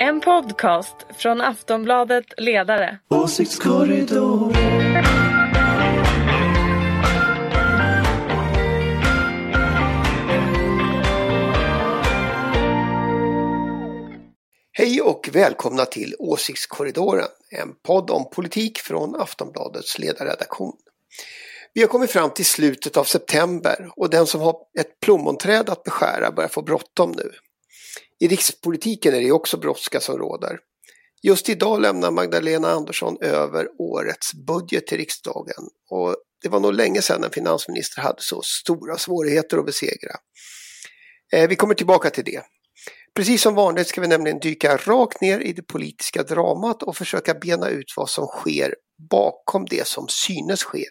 [0.00, 2.98] En podcast från Aftonbladet Ledare.
[3.08, 4.52] Åsiktskorridor.
[14.72, 20.72] Hej och välkomna till Åsiktskorridoren, en podd om politik från Aftonbladets ledarredaktion.
[21.74, 25.84] Vi har kommit fram till slutet av september och den som har ett plommonträd att
[25.84, 27.30] beskära börjar få bråttom nu.
[28.20, 30.58] I rikspolitiken är det också brådska som råder.
[31.22, 37.02] Just idag lämnar Magdalena Andersson över årets budget till riksdagen och det var nog länge
[37.02, 40.16] sedan en finansminister hade så stora svårigheter att besegra.
[41.32, 42.42] Eh, vi kommer tillbaka till det.
[43.14, 47.34] Precis som vanligt ska vi nämligen dyka rakt ner i det politiska dramat och försöka
[47.34, 48.74] bena ut vad som sker
[49.10, 50.88] bakom det som synes sker.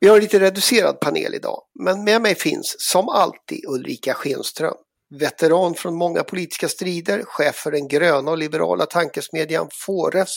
[0.00, 4.74] Vi har en lite reducerad panel idag, men med mig finns som alltid Ulrika Schenström,
[5.18, 10.36] veteran från många politiska strider, chef för den gröna och liberala tankesmedjan Fores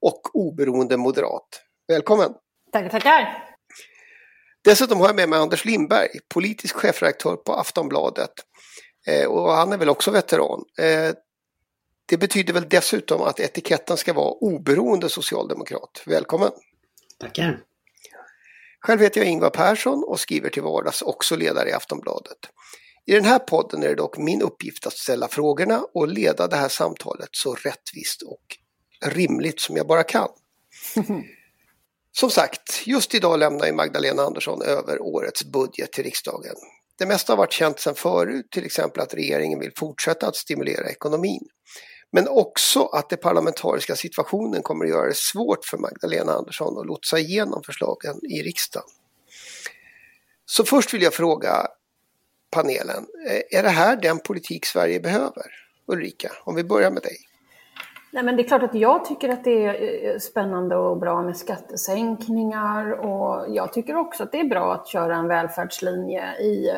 [0.00, 1.62] och oberoende moderat.
[1.88, 2.34] Välkommen!
[2.72, 3.44] Tackar, tackar!
[4.64, 8.32] Dessutom har jag med mig Anders Lindberg, politisk chefredaktör på Aftonbladet.
[9.06, 10.64] Eh, och han är väl också veteran.
[10.78, 11.14] Eh,
[12.06, 16.02] det betyder väl dessutom att etiketten ska vara oberoende socialdemokrat.
[16.06, 16.50] Välkommen!
[17.20, 17.60] Tackar!
[18.80, 22.38] Själv heter jag Ingvar Persson och skriver till vardags också ledare i Aftonbladet.
[23.08, 26.56] I den här podden är det dock min uppgift att ställa frågorna och leda det
[26.56, 28.56] här samtalet så rättvist och
[29.04, 30.28] rimligt som jag bara kan.
[32.12, 36.54] Som sagt, just idag lämnar ju Magdalena Andersson över årets budget till riksdagen.
[36.98, 40.90] Det mesta har varit känt sedan förut, till exempel att regeringen vill fortsätta att stimulera
[40.90, 41.48] ekonomin.
[42.12, 46.86] Men också att den parlamentariska situationen kommer att göra det svårt för Magdalena Andersson att
[46.86, 48.88] lotsa igenom förslagen i riksdagen.
[50.46, 51.68] Så först vill jag fråga
[52.50, 55.46] panelen, eh, är det här den politik Sverige behöver?
[55.86, 57.16] Ulrika, om vi börjar med dig.
[58.10, 61.22] Nej, men det är klart att jag tycker att det är eh, spännande och bra
[61.22, 66.68] med skattesänkningar och jag tycker också att det är bra att köra en välfärdslinje i
[66.68, 66.74] eh,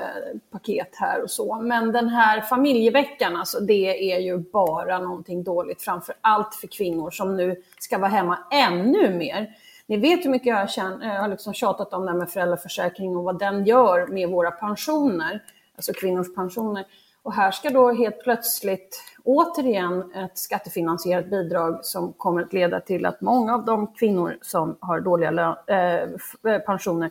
[0.53, 1.61] paket här och så.
[1.63, 7.11] Men den här familjeveckan, alltså det är ju bara någonting dåligt, framför allt för kvinnor
[7.11, 9.57] som nu ska vara hemma ännu mer.
[9.87, 10.69] Ni vet hur mycket jag,
[11.03, 14.51] jag har liksom tjatat om det här med föräldraförsäkring och vad den gör med våra
[14.51, 15.43] pensioner,
[15.81, 16.85] alltså kvinnors pensioner.
[17.23, 23.07] Och här ska då helt plötsligt återigen ett skattefinansierat bidrag som kommer att leda till
[23.07, 27.11] att många av de kvinnor som har dåliga äh, pensioner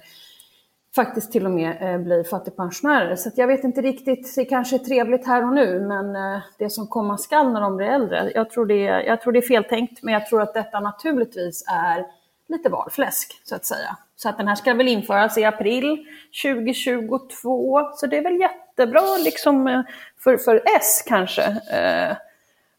[0.95, 3.15] faktiskt till och med äh, blir fattigpensionärer.
[3.15, 6.69] Så jag vet inte riktigt, det kanske är trevligt här och nu, men äh, det
[6.69, 9.47] som komma skall när de blir äldre, jag tror, det är, jag tror det är
[9.47, 12.05] feltänkt, men jag tror att detta naturligtvis är
[12.47, 13.97] lite valfläsk, så att säga.
[14.21, 16.05] Så att den här ska väl införas i april
[16.43, 19.81] 2022, så det är väl jättebra liksom eh,
[20.23, 22.17] för, för S kanske eh,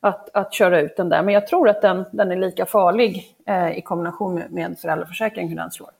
[0.01, 1.23] att, att köra ut den där.
[1.23, 4.77] Men jag tror att den, den är lika farlig eh, i kombination med, med
[5.34, 5.91] hur den slår.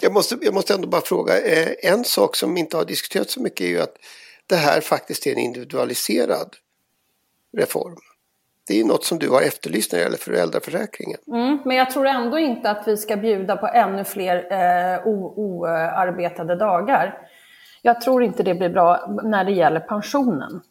[0.00, 3.42] Jag måste, jag måste ändå bara fråga, eh, en sak som inte har diskuterats så
[3.42, 3.96] mycket är ju att
[4.46, 6.56] det här faktiskt är en individualiserad
[7.56, 7.96] reform.
[8.68, 11.18] Det är något som du har efterlyst när det gäller föräldraförsäkringen.
[11.26, 16.56] Mm, men jag tror ändå inte att vi ska bjuda på ännu fler eh, oarbetade
[16.56, 17.28] dagar.
[17.82, 20.62] Jag tror inte det blir bra när det gäller pensionen.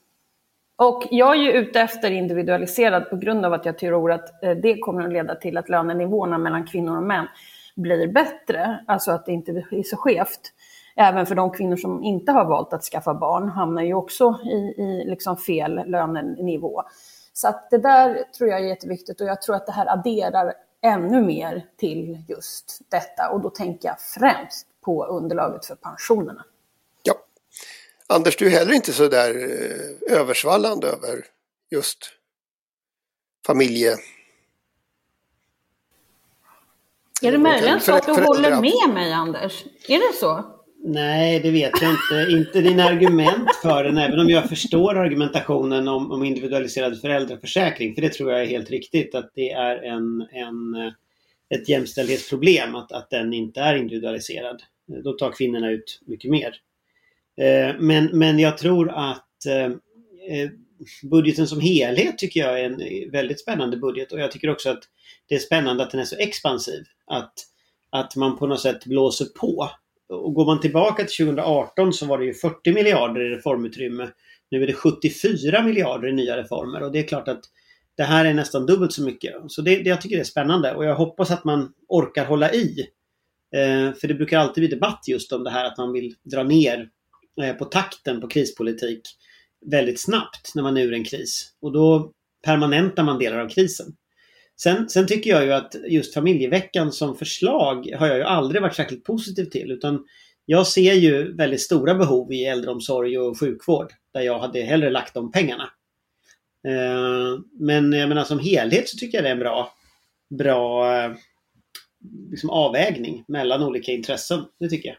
[0.75, 4.51] Och jag är ju ute efter individualiserad på grund av att jag tror att eh,
[4.51, 7.27] det kommer att leda till att lönenivåerna mellan kvinnor och män
[7.75, 8.79] blir bättre.
[8.87, 10.53] Alltså att det inte blir så skevt.
[10.95, 14.81] Även för de kvinnor som inte har valt att skaffa barn hamnar ju också i,
[14.81, 16.83] i liksom fel lönenivå.
[17.41, 20.53] Så att det där tror jag är jätteviktigt och jag tror att det här adderar
[20.81, 23.29] ännu mer till just detta.
[23.29, 26.45] Och då tänker jag främst på underlaget för pensionerna.
[27.03, 27.13] Ja.
[28.07, 31.25] Anders, du är heller inte så där eh, översvallande över
[31.71, 31.97] just
[33.45, 33.95] familje...
[37.21, 39.65] Är det möjligen så att du håller med mig, Anders?
[39.87, 40.60] Är det så?
[40.83, 42.31] Nej, det vet jag inte.
[42.31, 47.95] Inte dina argument för den, även om jag förstår argumentationen om, om individualiserad föräldraförsäkring.
[47.95, 50.75] För det tror jag är helt riktigt, att det är en, en,
[51.49, 54.63] ett jämställdhetsproblem att, att den inte är individualiserad.
[55.03, 56.55] Då tar kvinnorna ut mycket mer.
[57.41, 59.65] Eh, men, men jag tror att eh,
[60.37, 60.49] eh,
[61.03, 64.83] budgeten som helhet tycker jag är en väldigt spännande budget och jag tycker också att
[65.27, 66.83] det är spännande att den är så expansiv.
[67.05, 67.33] Att,
[67.89, 69.69] att man på något sätt blåser på
[70.11, 74.09] och går man tillbaka till 2018 så var det ju 40 miljarder i reformutrymme.
[74.51, 77.41] Nu är det 74 miljarder i nya reformer och det är klart att
[77.97, 79.33] det här är nästan dubbelt så mycket.
[79.47, 82.53] Så det, det jag tycker det är spännande och jag hoppas att man orkar hålla
[82.53, 82.79] i.
[83.55, 86.43] Eh, för det brukar alltid bli debatt just om det här att man vill dra
[86.43, 86.89] ner
[87.41, 89.01] eh, på takten på krispolitik
[89.65, 91.53] väldigt snabbt när man är ur en kris.
[91.61, 92.11] Och då
[92.45, 93.95] permanentar man delar av krisen.
[94.63, 98.75] Sen, sen tycker jag ju att just familjeveckan som förslag har jag ju aldrig varit
[98.75, 99.71] särskilt positiv till.
[99.71, 100.05] Utan
[100.45, 105.13] jag ser ju väldigt stora behov i äldreomsorg och sjukvård där jag hade hellre lagt
[105.13, 105.63] de pengarna.
[106.67, 109.73] Eh, men jag menar som helhet så tycker jag det är en bra,
[110.39, 111.11] bra eh,
[112.29, 114.45] liksom avvägning mellan olika intressen.
[114.59, 114.97] Det tycker jag.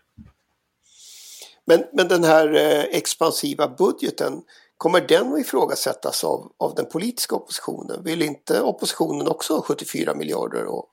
[1.65, 4.43] Men, men den här eh, expansiva budgeten,
[4.83, 8.05] kommer den att ifrågasättas av, av den politiska oppositionen?
[8.05, 10.85] Vill inte oppositionen också ha 74 miljarder att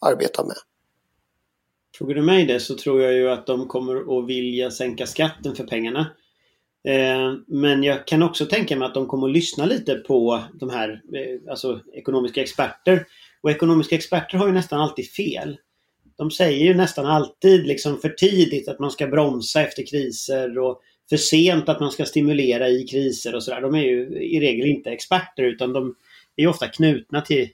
[0.00, 0.56] arbeta med?
[1.98, 5.54] Frågar du mig det så tror jag ju att de kommer att vilja sänka skatten
[5.56, 6.06] för pengarna.
[6.88, 10.70] Eh, men jag kan också tänka mig att de kommer att lyssna lite på de
[10.70, 13.06] här eh, alltså ekonomiska experter.
[13.40, 15.58] Och ekonomiska experter har ju nästan alltid fel.
[16.16, 20.82] De säger ju nästan alltid liksom för tidigt att man ska bromsa efter kriser och
[21.08, 23.60] för sent att man ska stimulera i kriser och sådär.
[23.60, 25.94] De är ju i regel inte experter utan de
[26.36, 27.48] är ofta knutna till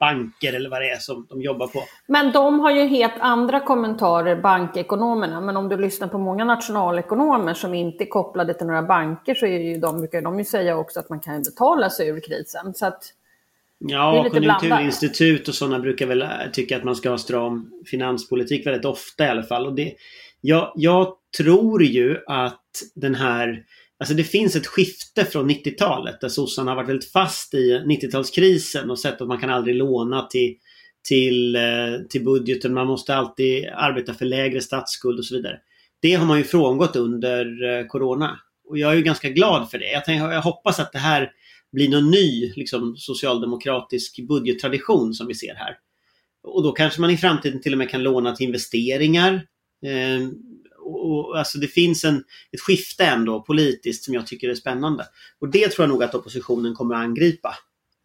[0.00, 1.82] banker eller vad det är som de jobbar på.
[2.06, 5.40] Men de har ju helt andra kommentarer, bankekonomerna.
[5.40, 9.46] Men om du lyssnar på många nationalekonomer som inte är kopplade till några banker så
[9.46, 12.74] är ju de, brukar de ju säga också att man kan betala sig ur krisen.
[12.74, 13.12] Så att
[13.78, 19.24] Ja, konjunkturinstitut och sådana brukar väl tycka att man ska ha stram finanspolitik väldigt ofta
[19.24, 19.66] i alla fall.
[19.66, 19.94] Och det,
[20.40, 22.60] jag, jag tror ju att
[22.94, 23.64] den här
[23.98, 28.90] Alltså det finns ett skifte från 90-talet där sossarna har varit väldigt fast i 90-talskrisen
[28.90, 30.54] och sett att man kan aldrig låna till,
[31.08, 31.62] till, eh,
[32.10, 32.74] till budgeten.
[32.74, 35.58] Man måste alltid arbeta för lägre statsskuld och så vidare.
[36.02, 38.38] Det har man ju frångått under eh, Corona.
[38.68, 39.90] Och jag är ju ganska glad för det.
[39.92, 41.30] Jag, tänker, jag hoppas att det här
[41.72, 45.76] blir någon ny liksom, socialdemokratisk budgettradition som vi ser här.
[46.42, 49.34] Och då kanske man i framtiden till och med kan låna till investeringar.
[49.86, 50.28] Eh,
[50.84, 55.06] och, alltså det finns en, ett skifte ändå politiskt som jag tycker är spännande.
[55.40, 57.54] Och det tror jag nog att oppositionen kommer att angripa.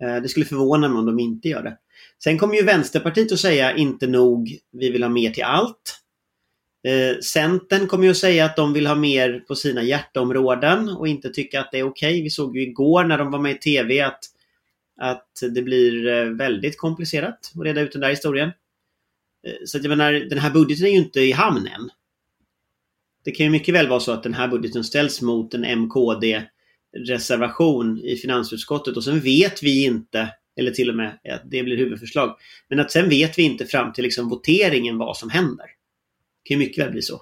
[0.03, 1.77] Eh, det skulle förvåna mig om de inte gör det.
[2.23, 5.99] Sen kommer ju Vänsterpartiet att säga inte nog, vi vill ha mer till allt.
[6.87, 11.07] Eh, Centern kommer ju att säga att de vill ha mer på sina hjärteområden och
[11.07, 12.09] inte tycka att det är okej.
[12.09, 12.23] Okay.
[12.23, 14.19] Vi såg ju igår när de var med i TV att,
[15.01, 18.51] att det blir eh, väldigt komplicerat att reda ut den där historien.
[19.47, 21.89] Eh, så att jag menar, den här budgeten är ju inte i hamn än.
[23.29, 26.43] Det kan ju mycket väl vara så att den här budgeten ställs mot en MKD
[27.07, 31.77] reservation i finansutskottet och sen vet vi inte, eller till och med att det blir
[31.77, 32.35] huvudförslag,
[32.69, 35.65] men att sen vet vi inte fram till liksom voteringen vad som händer.
[35.65, 37.21] Det kan ju mycket väl bli så.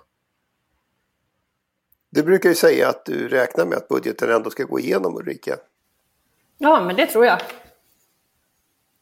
[2.10, 5.56] Du brukar ju säga att du räknar med att budgeten ändå ska gå igenom Ulrika.
[6.58, 7.42] Ja, men det tror jag.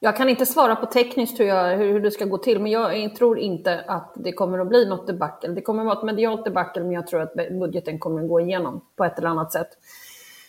[0.06, 3.16] Jag kan inte svara på tekniskt hur, jag, hur, det ska gå till, men jag
[3.16, 5.54] tror inte att det kommer att bli något debacle.
[5.54, 8.40] Det kommer att vara ett medialt debacle, men jag tror att budgeten kommer att gå
[8.40, 9.68] igenom på ett eller annat sätt.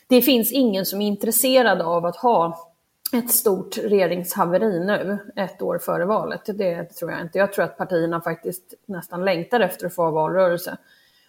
[0.06, 2.70] Det finns ingen som är intresserad av att ha
[3.12, 6.42] ett stort regeringshaveri nu, ett år före valet.
[6.44, 7.38] Det tror jag inte.
[7.38, 10.76] Jag tror att partierna faktiskt nästan längtar efter att få ha valrörelse.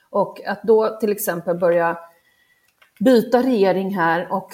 [0.10, 1.98] Och att då till exempel börja
[3.00, 4.50] byta regering här och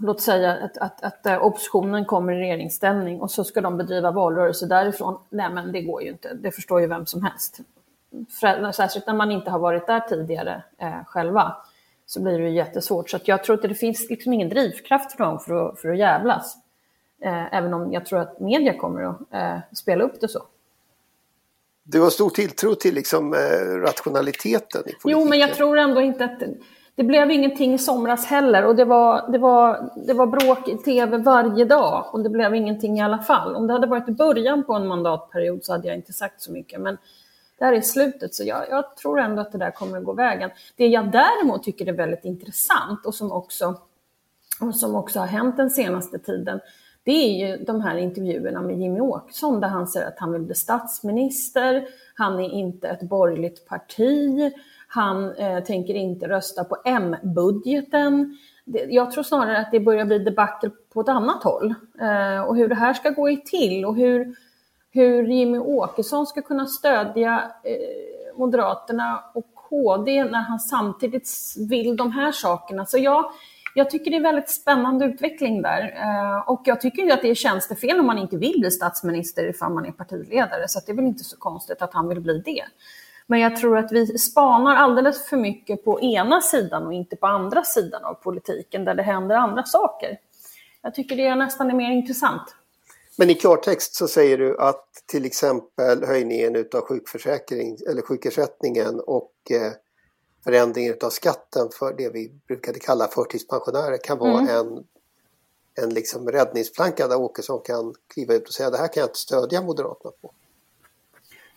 [0.00, 4.10] låt säga att, att, att, eh, oppositionen kommer i regeringsställning och så ska de bedriva
[4.10, 5.18] valrörelse därifrån.
[5.30, 6.34] Nej, men det går ju inte.
[6.34, 7.60] Det förstår ju vem som helst.
[8.74, 11.56] Särskilt när man inte har varit där tidigare eh, själva
[12.06, 13.10] så blir det ju jättesvårt.
[13.10, 15.98] Så jag tror att det finns liksom ingen drivkraft för dem för att, för att
[15.98, 16.56] jävlas.
[17.22, 20.42] Eh, även om jag tror att media kommer att eh, spela upp det så.
[21.82, 23.38] Du har stor tilltro till liksom, eh,
[23.80, 25.10] rationaliteten i politiken.
[25.10, 26.42] Jo, men jag tror ändå inte att
[26.96, 30.76] det blev ingenting i somras heller och det var, det, var, det var bråk i
[30.76, 33.54] tv varje dag och det blev ingenting i alla fall.
[33.54, 36.52] Om det hade varit i början på en mandatperiod så hade jag inte sagt så
[36.52, 36.80] mycket.
[36.80, 36.98] Men
[37.58, 40.12] det här är slutet, så jag, jag tror ändå att det där kommer att gå
[40.12, 40.50] vägen.
[40.76, 43.74] Det jag däremot tycker är väldigt intressant och som också,
[44.60, 46.60] och som också har hänt den senaste tiden,
[47.04, 50.42] det är ju de här intervjuerna med Jimmy Åkesson där han säger att han vill
[50.42, 54.52] bli statsminister, han är inte ett borgerligt parti,
[54.96, 58.38] han eh, tänker inte rösta på M-budgeten.
[58.88, 61.74] Jag tror snarare att det börjar bli debacle på ett annat håll.
[62.00, 64.34] Eh, och hur det här ska gå till och hur,
[64.90, 71.28] hur Jimmy Åkesson ska kunna stödja eh, Moderaterna och KD när han samtidigt
[71.68, 72.86] vill de här sakerna.
[72.86, 73.30] Så jag,
[73.74, 75.82] jag tycker det är väldigt spännande utveckling där.
[75.82, 79.48] Eh, och jag tycker ju att det är tjänstefel om man inte vill bli statsminister
[79.48, 80.68] ifall man är partiledare.
[80.68, 82.64] Så det är väl inte så konstigt att han vill bli det.
[83.26, 87.26] Men jag tror att vi spanar alldeles för mycket på ena sidan och inte på
[87.26, 90.18] andra sidan av politiken där det händer andra saker.
[90.82, 92.54] Jag tycker det nästan är mer intressant.
[93.18, 99.32] Men i klartext så säger du att till exempel höjningen av sjukförsäkring eller sjukersättningen och
[99.50, 99.72] eh,
[100.44, 104.56] förändringen av skatten för det vi brukade kalla förtidspensionärer kan vara mm.
[104.56, 104.84] en
[105.76, 109.18] en liksom räddningsplanka där Åkesson kan kliva ut och säga det här kan jag inte
[109.18, 110.32] stödja Moderaterna på.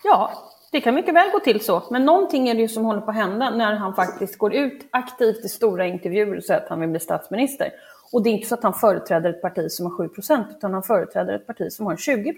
[0.04, 1.84] Ja, det kan mycket väl gå till så.
[1.92, 4.86] Men någonting är det ju som håller på att hända när han faktiskt går ut
[4.92, 7.72] aktivt i stora intervjuer och säger att han vill bli statsminister.
[8.12, 10.74] Och det är inte så att han företräder ett parti som har 7 procent, utan
[10.74, 12.34] han företräder ett parti som har 20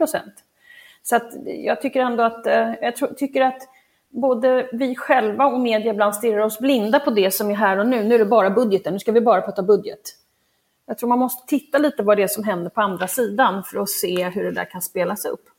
[1.04, 3.62] Så att jag tycker ändå att, eh, jag tror, tycker att
[4.10, 7.88] både vi själva och media ibland stirrar oss blinda på det som är här och
[7.88, 8.04] nu.
[8.04, 10.02] Nu är det bara budgeten, nu ska vi bara prata budget.
[10.86, 13.80] Jag tror man måste titta lite vad det är som händer på andra sidan för
[13.80, 15.50] att se hur det där kan spelas upp.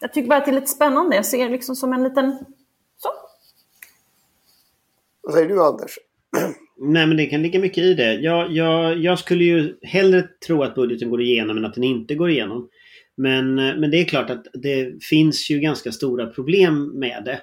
[0.00, 1.16] Jag tycker bara att det är lite spännande.
[1.16, 2.38] Jag ser liksom som en liten...
[2.96, 3.08] Så.
[5.22, 5.98] Vad säger du Anders?
[6.80, 8.14] Nej men det kan ligga mycket i det.
[8.14, 12.14] Jag, jag, jag skulle ju hellre tro att budgeten går igenom än att den inte
[12.14, 12.68] går igenom.
[13.16, 17.40] Men, men det är klart att det finns ju ganska stora problem med det.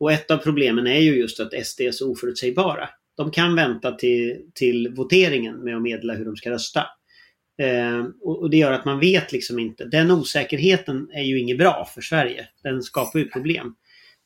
[0.00, 2.88] Och ett av problemen är ju just att SD är så oförutsägbara.
[3.16, 6.84] De kan vänta till, till voteringen med att meddela hur de ska rösta.
[7.58, 9.84] Eh, och, och, det gör att man vet liksom inte.
[9.84, 12.48] Den osäkerheten är ju inget bra för Sverige.
[12.62, 13.74] Den skapar ju problem.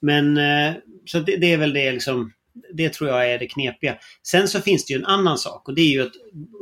[0.00, 0.75] Men eh,
[1.06, 2.32] så det, det, är väl det liksom
[2.72, 3.96] det tror jag är det knepiga.
[4.22, 6.12] Sen så finns det ju en annan sak och det är ju att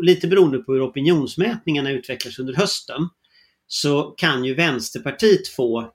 [0.02, 3.08] lite beroende på hur opinionsmätningarna utvecklas under hösten
[3.66, 5.92] så kan ju Vänsterpartiet få,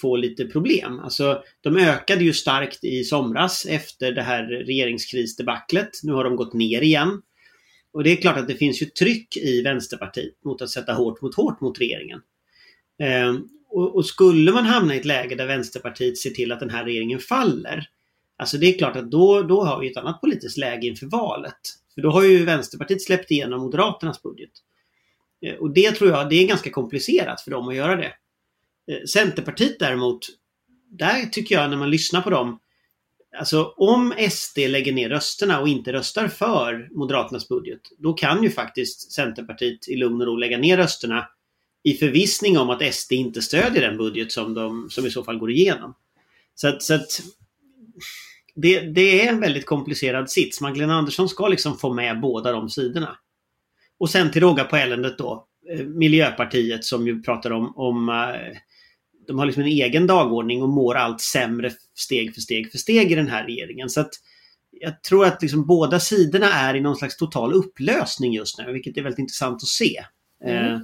[0.00, 0.98] få lite problem.
[0.98, 5.90] Alltså de ökade ju starkt i somras efter det här regeringskrisdebaclet.
[6.02, 7.22] Nu har de gått ner igen.
[7.92, 11.22] Och det är klart att det finns ju tryck i Vänsterpartiet mot att sätta hårt
[11.22, 12.20] mot hårt mot regeringen.
[13.02, 13.34] Eh,
[13.68, 16.84] och, och, skulle man hamna i ett läge där Vänsterpartiet ser till att den här
[16.84, 17.88] regeringen faller.
[18.36, 21.60] Alltså det är klart att då, då har vi ett annat politiskt läge inför valet.
[21.94, 24.50] För då har ju Vänsterpartiet släppt igenom Moderaternas budget.
[25.42, 28.12] Eh, och det tror jag, det är ganska komplicerat för dem att göra det.
[28.92, 30.26] Eh, Centerpartiet däremot,
[30.90, 32.58] där tycker jag när man lyssnar på dem,
[33.38, 38.50] Alltså om SD lägger ner rösterna och inte röstar för Moderaternas budget, då kan ju
[38.50, 41.28] faktiskt Centerpartiet i lugn och ro lägga ner rösterna
[41.82, 45.38] i förvissning om att SD inte stödjer den budget som, de, som i så fall
[45.38, 45.94] går igenom.
[46.54, 47.08] Så att, så att
[48.54, 50.60] det, det, är en väldigt komplicerad sits.
[50.60, 53.16] Magdalena Andersson ska liksom få med båda de sidorna.
[53.98, 58.56] Och sen till råga på eländet då, eh, Miljöpartiet som ju pratar om, om eh,
[59.26, 63.12] de har liksom en egen dagordning och mår allt sämre steg för steg för steg
[63.12, 63.90] i den här regeringen.
[63.90, 64.10] Så att
[64.70, 68.96] jag tror att liksom båda sidorna är i någon slags total upplösning just nu, vilket
[68.96, 70.04] är väldigt intressant att se.
[70.44, 70.74] Mm.
[70.74, 70.80] Eh,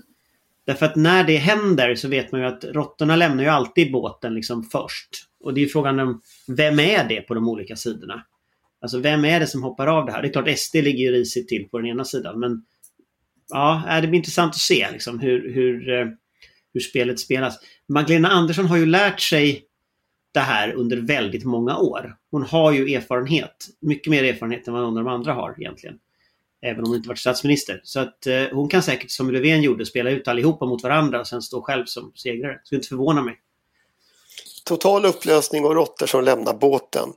[0.67, 4.35] därför att när det händer så vet man ju att råttorna lämnar ju alltid båten
[4.35, 5.09] liksom först.
[5.41, 8.27] Och det är frågan om vem är det på de olika sidorna?
[8.81, 10.23] Alltså vem är det som hoppar av det här?
[10.23, 12.63] Det är klart SD ligger ju risigt till på den ena sidan men
[13.49, 16.07] ja, det blir intressant att se liksom hur, hur, eh,
[16.75, 17.59] hur spelet spelas.
[17.89, 19.66] Magdalena Andersson har ju lärt sig
[20.37, 22.17] det här under väldigt många år.
[22.31, 25.97] Hon har ju erfarenhet, mycket mer erfarenhet än vad någon av de andra har egentligen.
[26.63, 27.81] Även om hon inte varit statsminister.
[27.85, 31.27] Så att eh, hon kan säkert som Löfven gjorde spela ut allihopa mot varandra och
[31.27, 32.53] sen stå själv som segrare.
[32.53, 33.37] Det skulle inte förvåna mig.
[34.65, 37.09] Total upplösning och råttor som lämnar båten.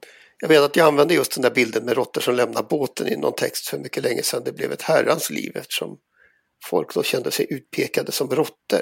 [0.41, 3.17] Jag vet att jag använde just den där bilden med råttor som lämnar båten i
[3.17, 4.41] någon text för mycket länge sedan.
[4.45, 5.97] Det blev ett herrans liv eftersom
[6.65, 8.81] folk då kände sig utpekade som råttor.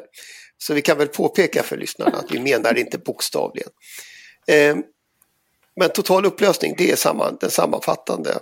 [0.57, 3.69] Så vi kan väl påpeka för lyssnarna att vi menar inte bokstavligen.
[4.47, 4.77] Eh,
[5.75, 8.39] men total upplösning, det är samma, den sammanfattande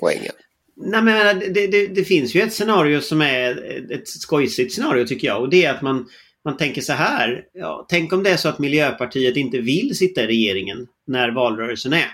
[0.00, 0.32] poängen.
[0.76, 5.28] Nej, men det, det, det, finns ju ett scenario som är ett skojsigt scenario tycker
[5.28, 6.08] jag och det är att man,
[6.44, 7.44] man tänker så här.
[7.52, 11.92] Ja, tänk om det är så att Miljöpartiet inte vill sitta i regeringen när valrörelsen
[11.92, 12.10] är.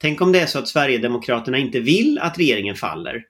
[0.00, 3.24] Tänk om det är så att Sverigedemokraterna inte vill att regeringen faller.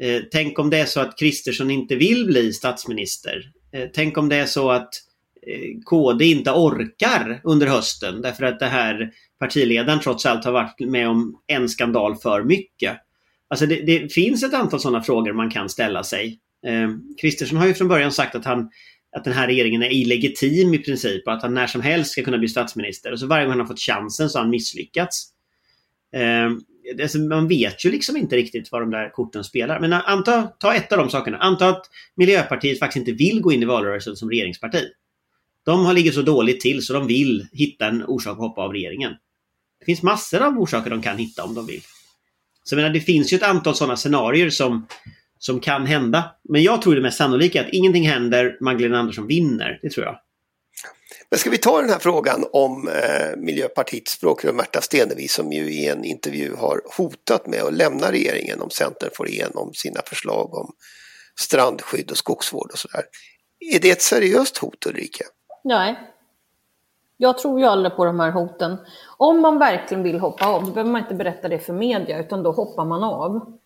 [0.00, 3.52] Eh, tänk om det är så att Kristersson inte vill bli statsminister.
[3.72, 5.00] Eh, tänk om det är så att eh,
[5.46, 10.80] Eh, KD inte orkar under hösten därför att det här partiledaren trots allt har varit
[10.80, 12.96] med om en skandal för mycket.
[13.48, 16.38] Alltså det, det finns ett antal sådana frågor man kan ställa sig.
[16.66, 18.70] Eh, Kristersson har ju från början sagt att, han,
[19.16, 22.22] att den här regeringen är illegitim i princip och att han när som helst ska
[22.22, 23.12] kunna bli statsminister.
[23.12, 25.32] Och så varje gång han har fått chansen så har han misslyckats
[27.02, 29.80] alltså, man vet ju liksom inte riktigt vad de där korten spelar.
[29.80, 31.38] Men anta, ta ett av de sakerna.
[31.38, 34.84] Anta att Miljöpartiet faktiskt inte vill gå in i valrörelsen som regeringsparti.
[35.64, 38.72] De har ligger så dåligt till så de vill hitta en orsak att hoppa av
[38.72, 39.12] regeringen.
[39.78, 41.82] Det finns massor av orsaker de kan hitta om de vill.
[42.64, 44.86] Så menar, det finns ju ett antal sådana scenarier som,
[45.38, 46.30] som kan hända.
[46.48, 49.78] Men jag tror det mest sannolika är att ingenting händer, Magdalena Andersson vinner.
[49.82, 50.18] Det tror jag.
[51.30, 55.72] Men ska vi ta den här frågan om eh, Miljöpartiets språkrör Märta Stenevi som ju
[55.72, 60.54] i en intervju har hotat med att lämna regeringen om Centern får igenom sina förslag
[60.54, 60.74] om
[61.40, 63.04] strandskydd och skogsvård och sådär.
[63.74, 65.24] Är det ett seriöst hot Ulrika?
[65.62, 66.00] Nej.
[67.16, 68.76] Jag tror ju aldrig på de här hoten.
[69.16, 72.42] Om man verkligen vill hoppa av, då behöver man inte berätta det för media, utan
[72.42, 73.58] då hoppar man av.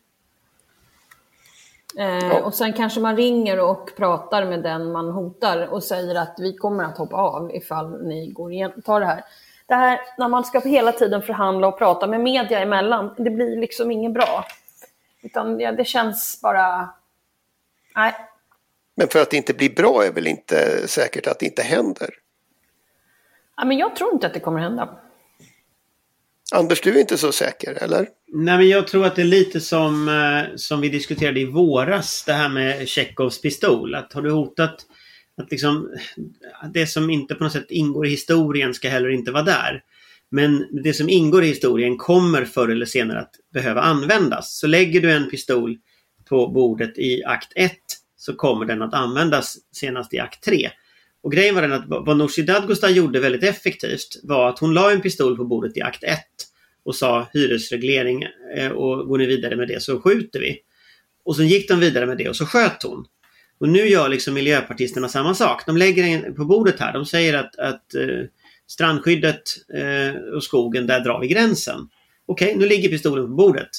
[1.98, 2.42] Eh, ja.
[2.42, 6.56] Och sen kanske man ringer och pratar med den man hotar och säger att vi
[6.56, 9.24] kommer att hoppa av ifall ni går igen, tar det här.
[9.66, 13.56] Det här när man ska hela tiden förhandla och prata med media emellan, det blir
[13.56, 14.44] liksom inget bra.
[15.22, 16.88] Utan ja, det känns bara...
[17.96, 18.14] Nej.
[18.96, 22.10] Men för att det inte blir bra är väl inte säkert att det inte händer?
[23.56, 24.98] Ja, men jag tror inte att det kommer hända.
[26.54, 28.08] Anders, du är inte så säker, eller?
[28.32, 32.24] Nej, men jag tror att det är lite som, eh, som vi diskuterade i våras,
[32.26, 33.94] det här med Tjechovs pistol.
[33.94, 34.86] Att har du hotat
[35.36, 35.90] att liksom,
[36.74, 39.82] det som inte på något sätt ingår i historien ska heller inte vara där.
[40.30, 44.58] Men det som ingår i historien kommer förr eller senare att behöva användas.
[44.58, 45.78] Så lägger du en pistol
[46.28, 47.72] på bordet i akt 1
[48.25, 50.71] så kommer den att användas senast i akt 3.
[51.23, 54.93] Och grejen var den att vad Nooshi Dadgostar gjorde väldigt effektivt var att hon la
[54.93, 56.19] en pistol på bordet i akt 1
[56.85, 58.25] och sa hyresreglering
[58.57, 60.59] eh, och går ni vidare med det så skjuter vi.
[61.25, 63.04] Och sen gick de vidare med det och så sköt hon.
[63.59, 65.66] Och nu gör liksom miljöpartisterna samma sak.
[65.66, 66.93] De lägger en på bordet här.
[66.93, 68.26] De säger att, att eh,
[68.66, 69.43] strandskyddet
[69.75, 71.88] eh, och skogen, där drar vi gränsen.
[72.26, 73.71] Okej, okay, nu ligger pistolen på bordet.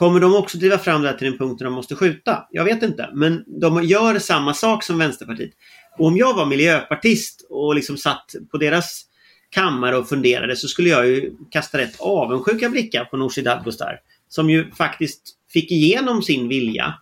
[0.00, 2.46] Kommer de också driva fram det här till den punkten de måste skjuta?
[2.50, 5.50] Jag vet inte, men de gör samma sak som Vänsterpartiet.
[5.98, 9.04] Och om jag var miljöpartist och liksom satt på deras
[9.50, 14.00] kammare och funderade så skulle jag ju kasta rätt avundsjuka blickar på Nooshi Dadgostar.
[14.28, 16.94] Som ju faktiskt fick igenom sin vilja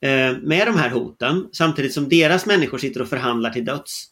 [0.00, 4.06] eh, med de här hoten samtidigt som deras människor sitter och förhandlar till döds.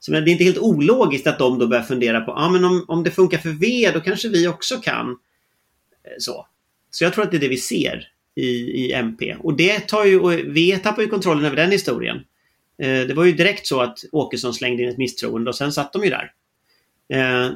[0.00, 2.64] Så det är inte helt ologiskt att de då börjar fundera på, ja ah, men
[2.64, 5.10] om, om det funkar för V då kanske vi också kan.
[5.10, 6.46] Eh, så.
[6.90, 9.36] Så jag tror att det är det vi ser i, i MP.
[9.40, 12.16] Och det tar ju, och V tappar ju kontrollen över den historien.
[12.82, 15.92] Eh, det var ju direkt så att Åkesson slängde in ett misstroende och sen satt
[15.92, 16.32] de ju där.
[17.08, 17.50] Eh,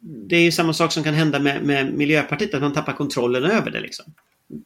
[0.00, 3.44] det är ju samma sak som kan hända med, med Miljöpartiet, att man tappar kontrollen
[3.44, 3.80] över det.
[3.80, 4.04] Liksom.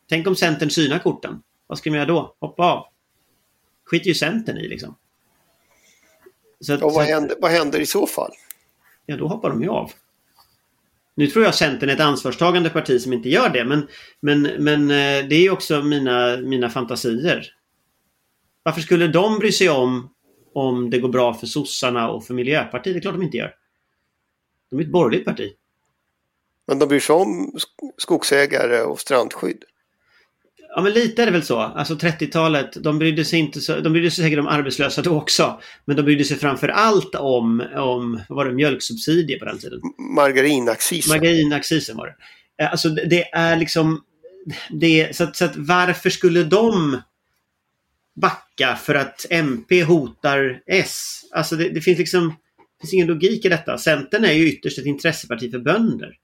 [0.09, 1.43] Tänk om Centern synar korten.
[1.67, 2.37] Vad ska man göra då?
[2.41, 2.87] Hoppa av?
[3.91, 4.97] skiter ju Centern i liksom.
[6.61, 8.33] Så att, och vad, händer, vad händer i så fall?
[9.07, 9.93] Ja, då hoppar de ju av.
[11.15, 13.89] Nu tror jag Centern är ett ansvarstagande parti som inte gör det, men,
[14.21, 17.47] men, men eh, det är också mina, mina fantasier.
[18.63, 20.15] Varför skulle de bry sig om
[20.55, 22.95] om det går bra för sossarna och för Miljöpartiet?
[22.95, 23.55] Det är klart de inte gör.
[24.71, 25.53] De är ett borgerligt parti.
[26.67, 27.53] Men de bryr sig om
[27.99, 29.65] skogsägare och strandskydd?
[30.75, 31.59] Ja men lite är det väl så.
[31.61, 35.61] Alltså 30-talet, de brydde sig inte så, de brydde sig säkert om arbetslösa då också.
[35.85, 39.81] Men de brydde sig framför allt om, om vad var det, mjölksubsidier på den tiden.
[40.17, 41.17] Margarinaccisen.
[41.17, 42.15] Margarinaccisen var det.
[42.65, 44.01] Eh, alltså det är liksom,
[44.71, 47.01] det, så, att, så att varför skulle de
[48.21, 51.23] backa för att MP hotar S?
[51.31, 53.79] Alltså det, det finns liksom, det finns ingen logik i detta.
[53.79, 56.17] Centern är ju ytterst ett intresseparti för bönder.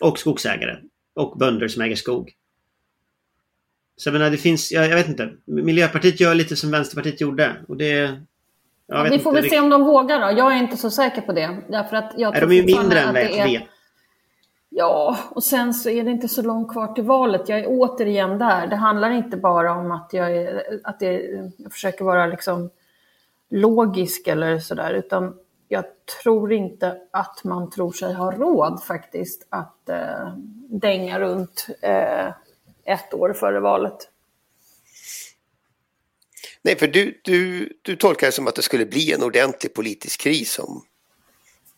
[0.00, 0.76] Och skogsägare.
[1.14, 2.32] Och bönder som äger skog.
[3.96, 5.30] Så jag menar, det finns, jag, jag, vet inte.
[5.44, 7.56] Miljöpartiet gör lite som Vänsterpartiet gjorde.
[7.68, 8.20] Och det,
[8.86, 10.38] ja, vi får inte, väl se om de vågar då.
[10.38, 11.56] Jag är inte så säker på det.
[11.68, 13.60] Därför att jag är de är ju mindre än V.
[14.68, 17.48] Ja, och sen så är det inte så långt kvar till valet.
[17.48, 18.66] Jag är återigen där.
[18.66, 21.12] Det handlar inte bara om att jag, är, att det,
[21.56, 22.70] jag försöker vara liksom
[23.50, 25.34] logisk eller sådär, utan
[25.68, 25.84] jag
[26.22, 30.28] tror inte att man tror sig ha råd faktiskt att eh,
[30.68, 32.28] dänga runt eh,
[32.86, 34.10] ett år före valet.
[36.62, 40.20] Nej, för du, du, du tolkar det som att det skulle bli en ordentlig politisk
[40.20, 40.82] kris om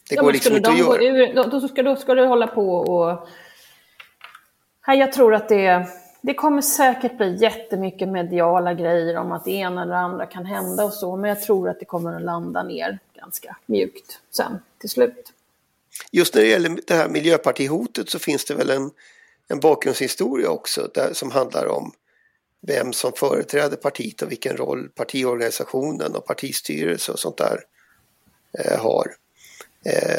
[0.08, 1.02] det ja, går liksom inte att göra.
[1.02, 3.28] Ur, då, då, ska, då ska du hålla på och...
[4.86, 5.86] Nej, jag tror att det,
[6.20, 10.84] det kommer säkert bli jättemycket mediala grejer om att det ena eller andra kan hända
[10.84, 14.90] och så, men jag tror att det kommer att landa ner ganska mjukt sen till
[14.90, 15.32] slut.
[16.12, 18.90] Just när det gäller det här miljöpartihotet så finns det väl en
[19.48, 21.92] en bakgrundshistoria också där, som handlar om
[22.60, 27.60] vem som företräder partiet och vilken roll partiorganisationen och partistyrelse och sånt där
[28.58, 29.06] eh, har.
[29.84, 30.18] Eh,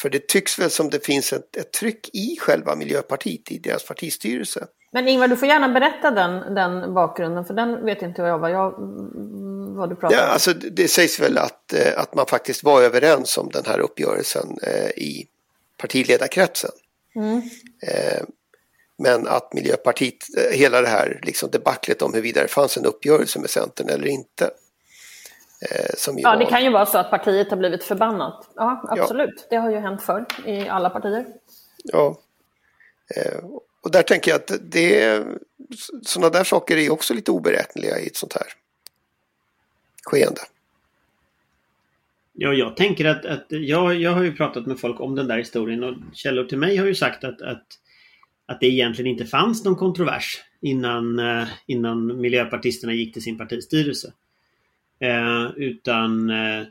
[0.00, 3.86] för det tycks väl som det finns ett, ett, tryck i själva Miljöpartiet, i deras
[3.86, 4.66] partistyrelse.
[4.90, 8.50] Men Ingvar, du får gärna berätta den, den bakgrunden, för den vet inte jag vad,
[8.50, 8.74] jag,
[9.76, 10.32] vad du pratar ja, om.
[10.32, 14.58] Alltså, det sägs väl att, eh, att man faktiskt var överens om den här uppgörelsen
[14.62, 15.26] eh, i
[15.76, 16.70] partiledarkretsen.
[17.14, 17.42] Mm.
[18.98, 23.38] Men att Miljöpartiet, eh, hela det här liksom debaclet om huruvida det fanns en uppgörelse
[23.38, 24.44] med Centern eller inte.
[25.70, 26.36] Eh, ja, var...
[26.36, 28.48] det kan ju vara så att partiet har blivit förbannat.
[28.54, 29.34] Ja, absolut.
[29.36, 29.46] Ja.
[29.50, 31.26] Det har ju hänt förr i alla partier.
[31.84, 32.18] Ja.
[33.16, 33.44] Eh,
[33.82, 35.22] och där tänker jag att det
[36.02, 38.46] sådana där saker är också lite oberäkneliga i ett sånt här
[40.02, 40.40] skeende.
[42.32, 45.38] Ja, jag tänker att, att jag, jag har ju pratat med folk om den där
[45.38, 47.66] historien och källor till mig har ju sagt att, att
[48.46, 54.12] att det egentligen inte fanns någon kontrovers innan, eh, innan miljöpartisterna gick till sin partistyrelse.
[55.00, 56.66] Eh, utan, eh,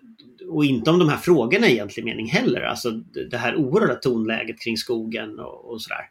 [0.49, 2.61] och inte om de här frågorna i egentlig mening heller.
[2.61, 2.91] Alltså
[3.31, 6.09] det här oerhörda tonläget kring skogen och, och sådär.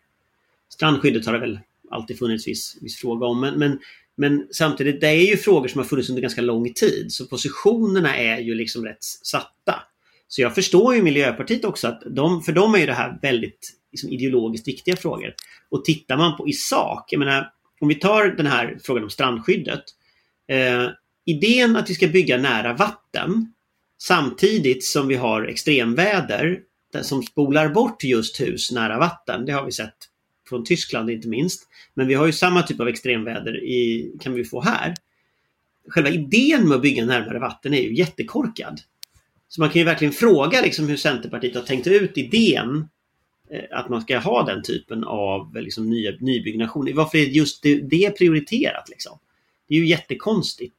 [0.68, 1.59] Strandskyddet har det väl
[1.90, 3.40] alltid funnits viss, viss fråga om.
[3.40, 3.79] Men, men,
[4.16, 7.07] men, samtidigt, det är ju frågor som har funnits under ganska lång tid.
[7.12, 9.83] Så positionerna är ju liksom rätt satta.
[10.29, 13.72] Så jag förstår ju Miljöpartiet också att de, för dem är ju det här väldigt
[13.94, 15.35] liksom, ideologiskt viktiga frågor.
[15.68, 19.11] Och tittar man på i sak, jag menar om vi tar den här frågan om
[19.11, 19.85] strandskyddet.
[20.48, 20.88] Eh,
[21.24, 23.52] idén att vi ska bygga nära vatten
[23.98, 26.61] samtidigt som vi har extremväder
[27.02, 29.46] som spolar bort just hus nära vatten.
[29.46, 29.94] Det har vi sett
[30.48, 31.68] från Tyskland inte minst.
[31.94, 34.94] Men vi har ju samma typ av extremväder i, kan vi få här.
[35.88, 38.80] Själva idén med att bygga närmare vatten är ju jättekorkad.
[39.48, 42.88] Så man kan ju verkligen fråga liksom hur Centerpartiet har tänkt ut idén
[43.71, 46.95] att man ska ha den typen av liksom, ny, nybyggnation.
[46.95, 48.88] Varför är just det, det prioriterat?
[48.88, 49.19] Liksom?
[49.69, 50.77] Det är ju jättekonstigt.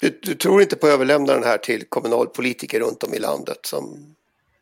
[0.00, 3.58] Du, du, tror inte på att överlämna den här till kommunalpolitiker runt om i landet
[3.62, 4.14] som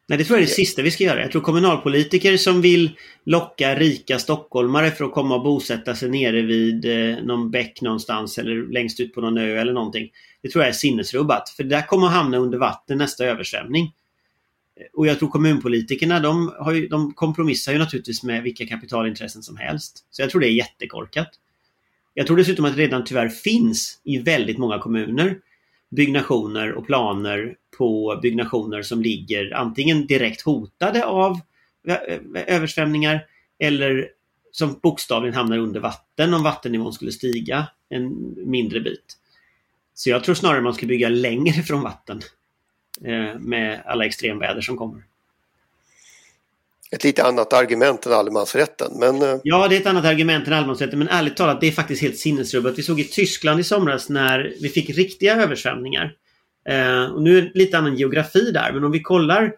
[0.09, 1.21] Nej, det tror jag är det sista vi ska göra.
[1.21, 2.91] Jag tror kommunalpolitiker som vill
[3.25, 8.39] locka rika stockholmare för att komma och bosätta sig nere vid eh, någon bäck någonstans
[8.39, 10.11] eller längst ut på någon ö eller någonting.
[10.43, 11.49] Det tror jag är sinnesrubbat.
[11.49, 13.93] För det där kommer att hamna under vatten nästa översvämning.
[14.93, 19.57] Och jag tror kommunpolitikerna de, har ju, de kompromissar ju naturligtvis med vilka kapitalintressen som
[19.57, 20.05] helst.
[20.11, 21.29] Så jag tror det är jättekorkat.
[22.15, 25.39] Jag tror dessutom att det redan tyvärr finns i väldigt många kommuner
[25.91, 31.41] byggnationer och planer på byggnationer som ligger antingen direkt hotade av
[31.89, 32.21] eh, eh,
[32.57, 33.27] översvämningar
[33.59, 34.09] eller
[34.53, 39.17] som bokstavligen hamnar under vatten om vattennivån skulle stiga en mindre bit.
[39.95, 42.21] Så jag tror snarare man ska bygga längre från vatten
[43.39, 45.03] med alla extremväder som kommer
[46.91, 48.93] ett lite annat argument än allemansrätten.
[48.99, 49.23] Men...
[49.23, 50.99] Eh, ja, det är ett annat argument än allemansrätten.
[50.99, 52.79] Men ärligt talat, det är faktiskt helt sinnesrubbat.
[52.79, 56.15] Vi såg i Tyskland i somras när vi fick riktiga översvämningar.
[56.69, 59.53] Eh, och nu är det lite annan geografi där, men om vi kollar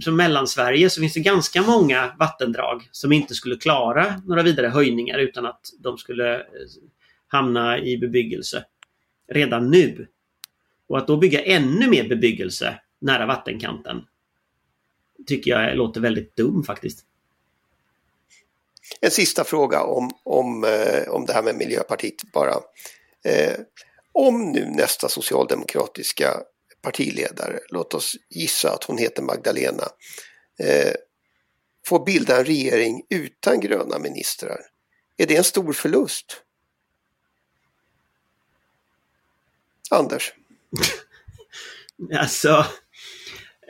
[0.00, 5.18] som Mellansverige så finns det ganska många vattendrag som inte skulle klara några vidare höjningar
[5.18, 6.42] utan att de skulle eh,
[7.28, 8.64] hamna i bebyggelse
[9.32, 10.06] redan nu.
[10.94, 14.04] Och att då bygga ännu mer bebyggelse nära vattenkanten
[15.26, 17.04] tycker jag låter väldigt dum faktiskt.
[19.00, 22.54] En sista fråga om, om, eh, om det här med Miljöpartiet bara.
[23.24, 23.56] Eh,
[24.12, 26.42] om nu nästa socialdemokratiska
[26.82, 29.84] partiledare, låt oss gissa att hon heter Magdalena,
[30.58, 30.94] eh,
[31.86, 34.60] får bilda en regering utan gröna ministrar.
[35.16, 36.42] Är det en stor förlust?
[39.90, 40.32] Anders?
[42.20, 42.66] alltså,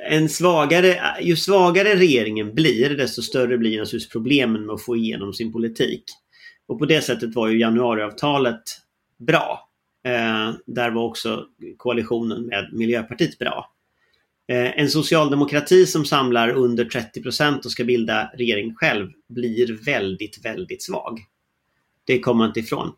[0.08, 5.32] en svagare, ju svagare regeringen blir desto större blir naturligtvis problemen med att få igenom
[5.32, 6.04] sin politik.
[6.66, 8.62] Och på det sättet var ju januariavtalet
[9.18, 9.68] bra.
[10.04, 13.74] Eh, där var också koalitionen med Miljöpartiet bra.
[14.48, 20.44] Eh, en socialdemokrati som samlar under 30 procent och ska bilda regering själv blir väldigt,
[20.44, 21.20] väldigt svag.
[22.04, 22.92] Det kommer man inte ifrån.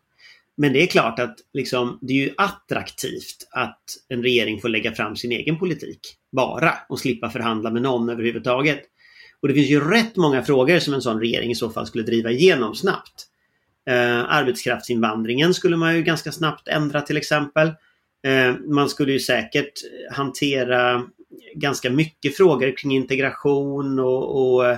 [0.57, 4.91] Men det är klart att liksom, det är ju attraktivt att en regering får lägga
[4.95, 5.99] fram sin egen politik
[6.31, 8.81] bara och slippa förhandla med någon överhuvudtaget.
[9.41, 12.03] Och det finns ju rätt många frågor som en sån regering i så fall skulle
[12.03, 13.27] driva igenom snabbt.
[13.89, 17.67] Eh, arbetskraftsinvandringen skulle man ju ganska snabbt ändra till exempel.
[18.27, 19.73] Eh, man skulle ju säkert
[20.11, 21.03] hantera
[21.55, 24.77] ganska mycket frågor kring integration och, och eh,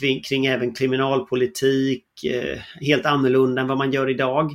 [0.00, 4.54] kring, kring, även kriminalpolitik eh, helt annorlunda än vad man gör idag.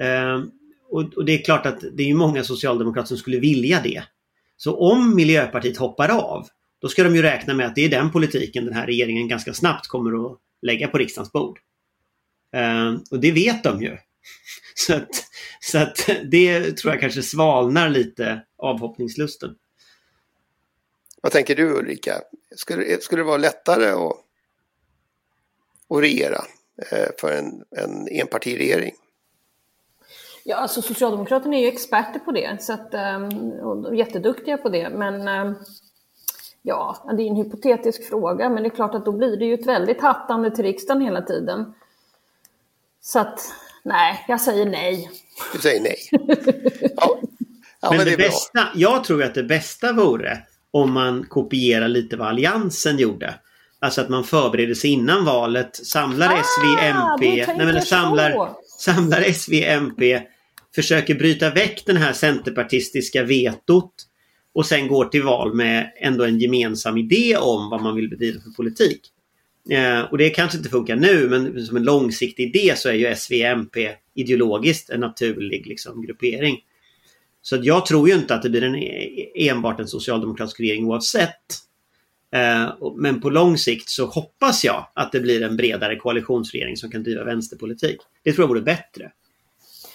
[0.00, 0.50] Ehm,
[0.90, 4.02] och, och, det är klart att det är många socialdemokrater som skulle vilja det.
[4.56, 6.48] Så om Miljöpartiet hoppar av,
[6.80, 9.54] då ska de ju räkna med att det är den politiken den här regeringen ganska
[9.54, 11.58] snabbt kommer att lägga på riksdagens bord.
[12.52, 13.96] Ehm, och det vet de ju.
[14.74, 15.24] så att,
[15.60, 19.54] så att det tror jag kanske svalnar lite avhoppningslusten.
[21.22, 22.20] Vad tänker du Ulrika?
[22.56, 24.16] Skulle, skulle det vara lättare att,
[25.88, 26.44] att regera
[26.92, 28.92] eh, för en, en enpartiregering?
[30.44, 34.90] Ja, alltså Socialdemokraterna är ju experter på det, så att, um, och jätteduktiga på det.
[34.90, 35.54] Men um,
[36.62, 39.54] ja, det är en hypotetisk fråga, men det är klart att då blir det ju
[39.54, 41.74] ett väldigt hattande till riksdagen hela tiden.
[43.00, 43.40] Så att,
[43.82, 45.10] nej, jag säger nej.
[45.52, 45.96] Du säger nej?
[46.96, 47.18] Ja.
[47.80, 50.38] ja men, men det, det bästa, jag tror att det bästa vore
[50.70, 53.34] om man kopierar lite vad Alliansen gjorde.
[53.78, 58.50] Alltså att man förbereder sig innan valet, samlar ah, SV, MP, nej, men samlar,
[58.80, 60.22] samlar SVMP,
[60.74, 63.94] försöker bryta väck den här centerpartistiska vetot
[64.54, 68.40] och sen går till val med ändå en gemensam idé om vad man vill bedriva
[68.40, 69.00] för politik.
[69.70, 73.14] Eh, och det kanske inte funkar nu men som en långsiktig idé så är ju
[73.14, 73.76] SVMP
[74.14, 76.58] ideologiskt en naturlig liksom, gruppering.
[77.42, 78.76] Så jag tror ju inte att det blir en,
[79.34, 81.69] enbart en socialdemokratisk regering oavsett.
[82.32, 86.90] Eh, men på lång sikt så hoppas jag att det blir en bredare koalitionsregering som
[86.90, 88.00] kan driva vänsterpolitik.
[88.22, 89.12] Det tror jag vore bättre.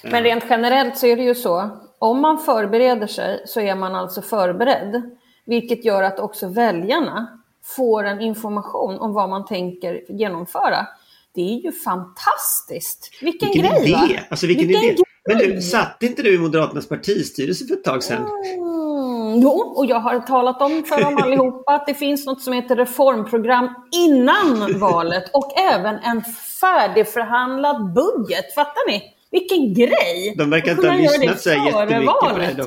[0.03, 1.69] Men rent generellt så är det ju så,
[1.99, 5.01] om man förbereder sig så är man alltså förberedd.
[5.45, 10.87] Vilket gör att också väljarna får en information om vad man tänker genomföra.
[11.35, 13.09] Det är ju fantastiskt!
[13.21, 13.83] Vilken, vilken grej!
[13.83, 13.91] Idé.
[13.91, 14.07] Va?
[14.29, 15.03] Alltså, vilken, vilken idé.
[15.27, 18.17] Men du, satt inte du i Moderaternas partistyrelse för ett tag sedan?
[18.17, 18.94] Mm,
[19.41, 22.75] jo, och jag har talat om för dem allihopa att det finns något som heter
[22.75, 26.21] reformprogram innan valet och även en
[26.61, 28.53] färdigförhandlad budget.
[28.55, 29.15] Fattar ni?
[29.31, 30.35] Vilken grej!
[30.37, 32.53] De verkar inte ha lyssnat så jättemycket på det.
[32.57, 32.63] Då.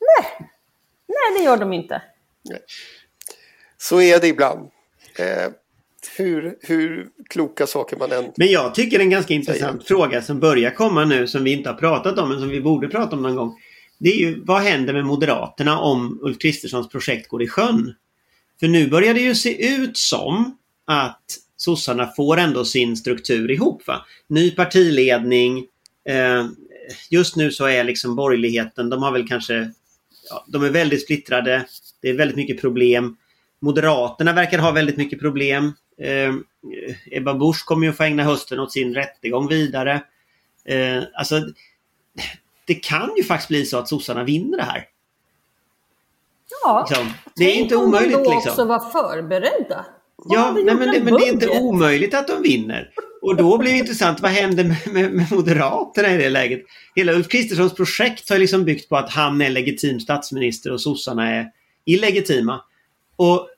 [0.00, 0.48] Nej.
[1.06, 2.02] Nej, det gör de inte.
[3.78, 4.70] Så är det ibland.
[5.18, 5.52] Eh,
[6.16, 9.98] hur, hur kloka saker man än Men jag tycker en ganska intressant säger.
[9.98, 12.88] fråga som börjar komma nu som vi inte har pratat om men som vi borde
[12.88, 13.54] prata om någon gång.
[14.04, 17.94] Det är ju vad händer med Moderaterna om Ulf Kristerssons projekt går i sjön?
[18.60, 21.22] För nu börjar det ju se ut som att
[21.56, 23.86] sossarna får ändå sin struktur ihop.
[23.86, 24.06] Va?
[24.26, 25.66] Ny partiledning.
[26.08, 26.46] Eh,
[27.10, 29.70] just nu så är liksom borgerligheten, de har väl kanske
[30.30, 31.66] ja, de är väldigt splittrade.
[32.02, 33.16] Det är väldigt mycket problem.
[33.60, 35.72] Moderaterna verkar ha väldigt mycket problem.
[35.98, 36.34] Eh,
[37.10, 40.02] Ebba Busch kommer ju få ägna hösten åt sin rättegång vidare.
[40.64, 41.42] Eh, alltså,
[42.66, 44.88] det kan ju faktiskt bli så att sossarna vinner det här.
[46.64, 47.12] Ja, liksom.
[47.36, 48.16] det är inte omöjligt.
[48.16, 48.50] Om de då liksom.
[48.50, 49.86] också var förberedda.
[50.28, 52.90] Ja, nej, men, det, men det är inte omöjligt att de vinner.
[53.22, 56.62] Och då blir det intressant, vad händer med, med, med, Moderaterna i det läget?
[56.94, 61.30] Hela Ulf Kristerssons projekt har liksom byggt på att han är legitim statsminister och sossarna
[61.30, 61.50] är
[61.84, 62.64] illegitima.
[63.16, 63.48] Och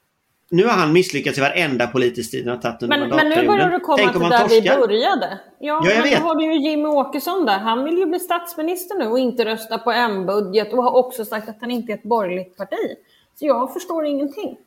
[0.49, 3.09] nu har han misslyckats i varenda politisk strid han har tagit under men.
[3.09, 4.75] Men nu börjar du komma till där torskar.
[4.75, 5.39] vi började.
[5.59, 6.21] Ja, ja jag men vet.
[6.21, 7.59] då har du ju Jimmy Åkesson där.
[7.59, 11.49] Han vill ju bli statsminister nu och inte rösta på M-budget och har också sagt
[11.49, 12.97] att han inte är ett borgerligt parti.
[13.39, 14.59] Så jag förstår ingenting.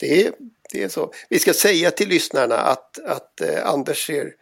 [0.00, 0.32] Det är,
[0.72, 1.10] det är så.
[1.28, 4.32] Vi ska säga till lyssnarna att, att eh, Anders ser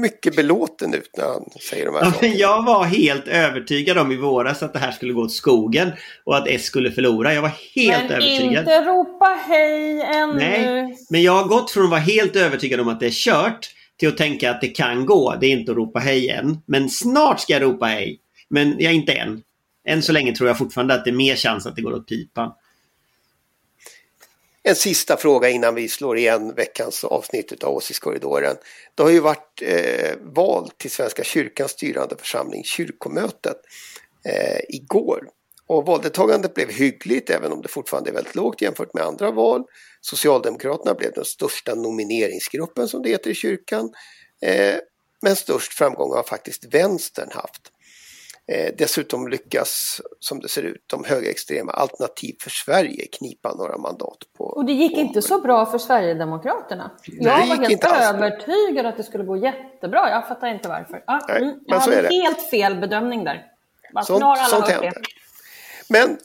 [0.00, 4.12] mycket belåten ut när han säger de här ja, men Jag var helt övertygad om
[4.12, 5.90] i våras att det här skulle gå åt skogen
[6.24, 7.34] och att S skulle förlora.
[7.34, 8.52] Jag var helt men övertygad.
[8.52, 10.34] Men inte ropa hej ännu.
[10.34, 13.70] Nej, men jag har gått från att vara helt övertygad om att det är kört
[13.98, 15.36] till att tänka att det kan gå.
[15.40, 16.58] Det är inte att ropa hej än.
[16.66, 18.20] Men snart ska jag ropa hej.
[18.50, 19.42] Men jag är inte än.
[19.88, 22.08] Än så länge tror jag fortfarande att det är mer chans att det går åt
[22.08, 22.52] pipan.
[24.62, 28.56] En sista fråga innan vi slår igen veckans avsnitt av Åsiktskorridoren.
[28.94, 33.56] Det har ju varit eh, val till Svenska kyrkans styrande församling, kyrkomötet,
[34.24, 35.28] eh, igår.
[35.66, 39.64] Och valdeltagandet blev hyggligt även om det fortfarande är väldigt lågt jämfört med andra val.
[40.00, 43.92] Socialdemokraterna blev den största nomineringsgruppen som det heter i kyrkan.
[44.42, 44.76] Eh,
[45.22, 47.72] men störst framgång har faktiskt vänstern haft.
[48.46, 54.18] Eh, dessutom lyckas, som det ser ut, de högerextrema Alternativ för Sverige knipa några mandat.
[54.38, 56.90] På, och det gick på, inte så bra för Sverigedemokraterna.
[57.06, 60.10] Nej, jag var helt inte övertygad att det skulle gå jättebra.
[60.10, 61.04] Jag fattar inte varför.
[61.06, 63.46] Ah, Nej, mm, jag hade helt fel bedömning där.
[63.94, 64.90] Bara, sånt, alla sånt händer.
[64.90, 65.02] Det.
[65.88, 66.18] Men,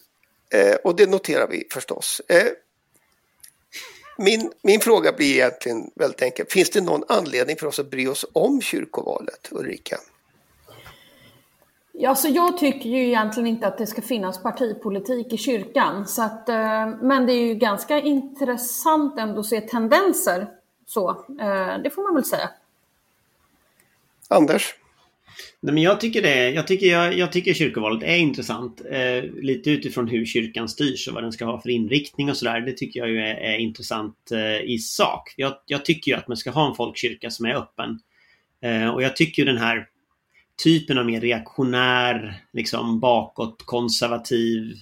[0.62, 2.22] eh, och det noterar vi förstås.
[2.28, 2.48] Eh,
[4.18, 6.46] min, min fråga blir egentligen väldigt enkel.
[6.50, 9.98] Finns det någon anledning för oss att bry oss om kyrkovalet, Ulrika?
[11.98, 16.08] Ja, så jag tycker ju egentligen inte att det ska finnas partipolitik i kyrkan.
[16.08, 20.48] Så att, eh, men det är ju ganska intressant ändå att se tendenser.
[20.86, 22.50] Så, eh, det får man väl säga.
[24.30, 24.76] Anders?
[25.60, 28.82] Nej, men jag, tycker det, jag, tycker, jag, jag tycker kyrkovalet är intressant.
[28.92, 32.62] Eh, lite utifrån hur kyrkan styrs och vad den ska ha för inriktning och sådär.
[32.62, 35.34] Det tycker jag ju är, är intressant eh, i sak.
[35.38, 38.00] Jag, jag, tycker ju att man ska ha en folkkyrka som är öppen.
[38.62, 39.88] Eh, och jag tycker ju den här
[40.64, 44.74] typen av mer reaktionär, liksom bakåt, konservativ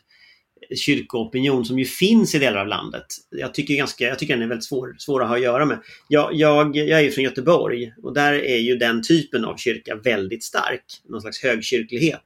[0.76, 3.06] kyrkoopinion som ju finns i delar av landet.
[3.30, 5.80] Jag tycker, ganska, jag tycker den är väldigt svår, svår att ha att göra med.
[6.08, 9.96] Jag, jag, jag är ju från Göteborg och där är ju den typen av kyrka
[9.96, 10.84] väldigt stark.
[11.10, 12.24] Någon slags högkyrklighet.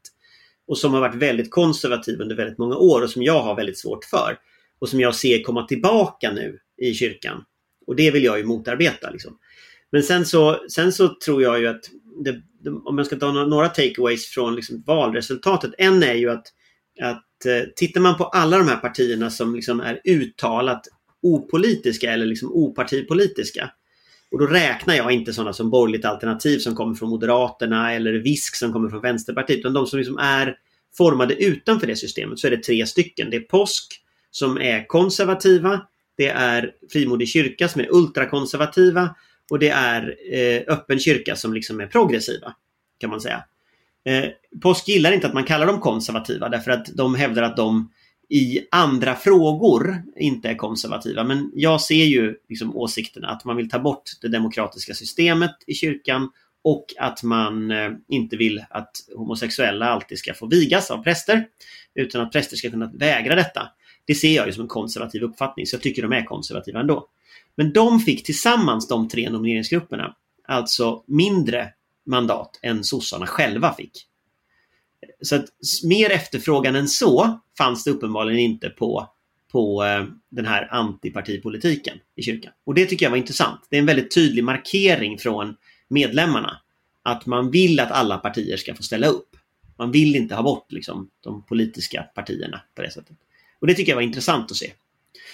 [0.68, 3.80] Och som har varit väldigt konservativ under väldigt många år och som jag har väldigt
[3.80, 4.38] svårt för.
[4.80, 7.44] Och som jag ser komma tillbaka nu i kyrkan.
[7.88, 9.10] Och det vill jag ju motarbeta.
[9.10, 9.38] Liksom.
[9.92, 11.90] Men sen så, sen så tror jag ju att
[12.24, 12.42] det,
[12.86, 15.72] om jag ska ta några takeaways från liksom valresultatet.
[15.78, 16.48] En är ju att,
[17.02, 20.88] att eh, tittar man på alla de här partierna som liksom är uttalat
[21.22, 23.72] opolitiska eller liksom opartipolitiska.
[24.32, 28.56] Och då räknar jag inte sådana som borgerligt alternativ som kommer från Moderaterna eller VISK
[28.56, 29.60] som kommer från Vänsterpartiet.
[29.60, 30.56] Utan de som liksom är
[30.98, 33.30] formade utanför det systemet så är det tre stycken.
[33.30, 34.02] Det är POSK
[34.32, 35.82] som är konservativa.
[36.18, 39.16] det är frimodig kyrka som är ultrakonservativa
[39.50, 42.54] och det är eh, öppen kyrka som liksom är progressiva.
[43.00, 43.44] Kan man säga.
[44.06, 44.26] Eh,
[44.62, 47.92] Påsk gillar inte att man kallar dem konservativa därför att de hävdar att de
[48.30, 51.24] i andra frågor inte är konservativa.
[51.24, 55.74] Men jag ser ju liksom åsikterna att man vill ta bort det demokratiska systemet i
[55.74, 56.30] kyrkan
[56.64, 61.46] och att man eh, inte vill att homosexuella alltid ska få vigas av präster
[61.96, 63.70] utan att präster ska kunna vägra detta.
[64.06, 67.08] Det ser jag ju som en konservativ uppfattning så jag tycker de är konservativa ändå.
[67.58, 70.16] Men de fick tillsammans de tre nomineringsgrupperna
[70.48, 71.74] alltså mindre
[72.06, 74.08] mandat än sossarna själva fick.
[75.22, 75.46] Så att
[75.84, 79.10] mer efterfrågan än så fanns det uppenbarligen inte på,
[79.52, 82.54] på eh, den här antipartipolitiken i kyrkan.
[82.64, 83.68] Och det tycker jag var intressant.
[83.70, 85.56] Det är en väldigt tydlig markering från
[85.88, 86.62] medlemmarna
[87.04, 89.30] att man vill att alla partier ska få ställa upp.
[89.78, 93.18] Man vill inte ha bort liksom, de politiska partierna på det sättet.
[93.60, 94.72] Och det tycker jag var intressant att se.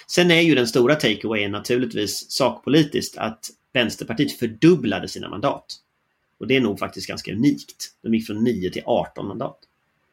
[0.07, 5.65] Sen är ju den stora takeawayen naturligtvis sakpolitiskt att Vänsterpartiet fördubblade sina mandat.
[6.39, 7.93] Och det är nog faktiskt ganska unikt.
[8.01, 9.57] De gick från 9 till 18 mandat.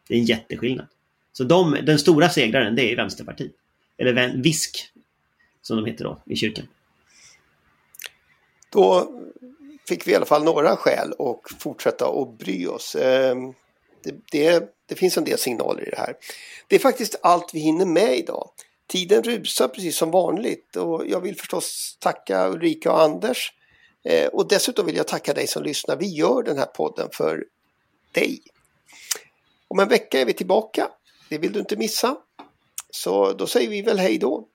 [0.09, 0.87] Det är en jätteskillnad.
[1.33, 3.53] Så de, den stora segraren det är Vänsterpartiet.
[3.99, 4.93] Eller VISK
[5.63, 6.67] som de heter då i kyrkan.
[8.71, 9.13] Då
[9.89, 12.95] fick vi i alla fall några skäl att fortsätta att bry oss.
[12.95, 13.55] Ehm,
[14.03, 16.15] det, det, det, finns en del signaler i det här.
[16.69, 18.51] Det är faktiskt allt vi hinner med idag.
[18.91, 23.53] Tiden rusar precis som vanligt och jag vill förstås tacka Ulrika och Anders.
[24.05, 25.97] Eh, och dessutom vill jag tacka dig som lyssnar.
[25.97, 27.45] Vi gör den här podden för
[28.13, 28.41] dig.
[29.69, 30.89] Om en vecka är vi tillbaka.
[31.29, 32.17] Det vill du inte missa.
[32.91, 34.47] Så då säger vi väl hej då.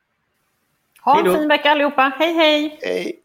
[1.02, 2.14] Ha en fin vecka allihopa.
[2.20, 2.80] Hej hej!
[2.82, 3.22] Hej!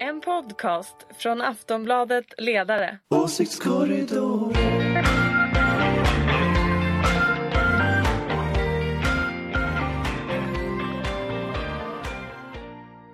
[0.00, 2.98] En podcast från Aftonbladet Ledare.
[3.08, 4.71] Åsiktskorridor.